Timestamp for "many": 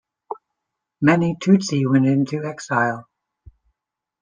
1.01-1.35